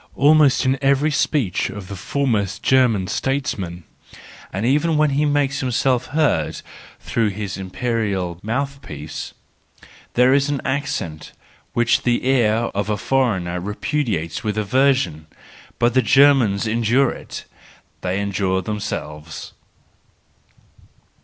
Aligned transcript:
Almost 0.15 0.65
in 0.65 0.79
every 0.81 1.11
speech 1.11 1.69
of 1.69 1.87
the 1.87 1.95
foremost 1.95 2.63
German 2.63 3.05
statesman, 3.05 3.83
and 4.51 4.65
even 4.65 4.97
when 4.97 5.11
he 5.11 5.25
makes 5.27 5.59
himself 5.59 6.07
heard 6.07 6.63
through 6.99 7.27
his 7.29 7.55
imperial 7.55 8.39
mouth 8.41 8.81
piece, 8.81 9.35
there 10.15 10.33
is 10.33 10.49
an 10.49 10.59
accent 10.65 11.33
which 11.73 12.01
the 12.01 12.25
ear 12.27 12.71
of 12.73 12.89
a 12.89 12.97
foreigner 12.97 13.59
repudiates 13.59 14.43
with 14.43 14.57
aversion: 14.57 15.27
but 15.77 15.93
the 15.93 16.01
Germans 16.01 16.65
endure 16.65 17.11
it,—they 17.11 18.19
endure 18.19 18.63
themselves. 18.63 19.53